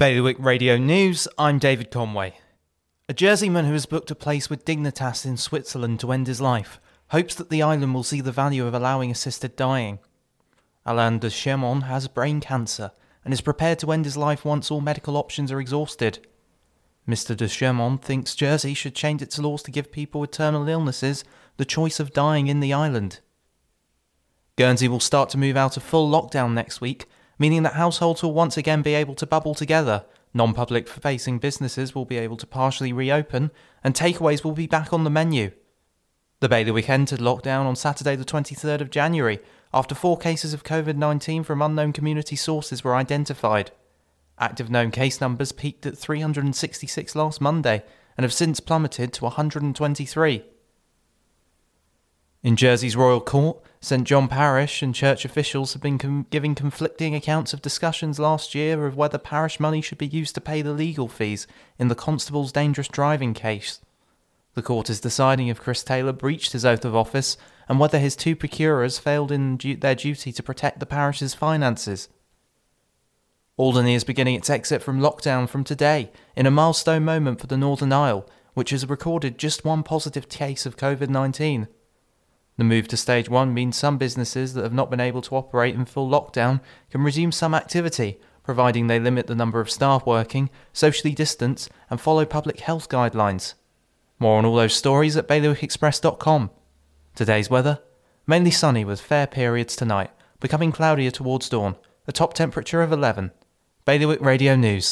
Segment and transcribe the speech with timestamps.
[0.00, 2.32] Bailiwick Radio News, I'm David Conway.
[3.10, 6.80] A Jerseyman who has booked a place with Dignitas in Switzerland to end his life
[7.08, 9.98] hopes that the island will see the value of allowing assisted dying.
[10.86, 12.92] Alain du Chemin has brain cancer
[13.26, 16.26] and is prepared to end his life once all medical options are exhausted.
[17.06, 17.36] Mr.
[17.36, 21.24] du Chemin thinks Jersey should change its laws to give people with terminal illnesses
[21.58, 23.20] the choice of dying in the island.
[24.56, 27.06] Guernsey will start to move out of full lockdown next week
[27.40, 30.04] meaning that households will once again be able to bubble together,
[30.34, 33.50] non public facing businesses will be able to partially reopen,
[33.82, 35.50] and takeaways will be back on the menu.
[36.40, 39.40] The Bailiwick entered lockdown on Saturday, the 23rd of January,
[39.72, 43.72] after four cases of COVID 19 from unknown community sources were identified.
[44.38, 47.82] Active known case numbers peaked at 366 last Monday
[48.16, 50.44] and have since plummeted to 123.
[52.42, 57.14] In Jersey's Royal Court, St John Parish and church officials have been com- giving conflicting
[57.14, 60.72] accounts of discussions last year of whether parish money should be used to pay the
[60.72, 61.46] legal fees
[61.78, 63.80] in the constable's dangerous driving case.
[64.54, 67.36] The court is deciding if Chris Taylor breached his oath of office
[67.68, 72.08] and whether his two procureurs failed in du- their duty to protect the parish's finances.
[73.58, 77.58] Alderney is beginning its exit from lockdown from today in a milestone moment for the
[77.58, 81.68] Northern Isle, which has recorded just one positive case of COVID 19.
[82.60, 85.74] The move to stage one means some businesses that have not been able to operate
[85.74, 90.50] in full lockdown can resume some activity, providing they limit the number of staff working,
[90.74, 93.54] socially distance, and follow public health guidelines.
[94.18, 96.50] More on all those stories at bailiwickexpress.com.
[97.14, 97.80] Today's weather
[98.26, 103.30] mainly sunny with fair periods tonight, becoming cloudier towards dawn, a top temperature of 11.
[103.86, 104.86] Bailiwick Radio News.